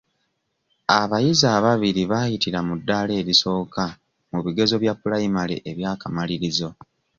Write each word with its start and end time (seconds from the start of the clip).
Abayizi 0.99 1.45
ababiri 1.57 2.03
baayitira 2.11 2.59
mu 2.67 2.73
ddaala 2.79 3.11
erisooka 3.21 3.83
mu 4.31 4.39
bigezo 4.45 4.75
bya 4.83 4.93
pulayimale 5.01 5.55
eby'akamalirizo. 5.69 6.69